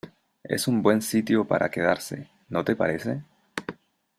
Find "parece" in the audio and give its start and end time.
2.75-3.23